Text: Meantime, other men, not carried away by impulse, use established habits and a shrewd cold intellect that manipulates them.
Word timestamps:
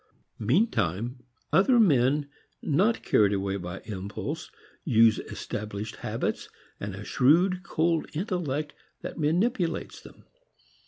Meantime, 0.39 1.19
other 1.53 1.79
men, 1.79 2.27
not 2.63 3.03
carried 3.03 3.33
away 3.33 3.55
by 3.55 3.81
impulse, 3.81 4.49
use 4.83 5.19
established 5.19 5.97
habits 5.97 6.49
and 6.79 6.95
a 6.95 7.03
shrewd 7.05 7.61
cold 7.61 8.07
intellect 8.15 8.73
that 9.03 9.19
manipulates 9.19 10.01
them. 10.01 10.25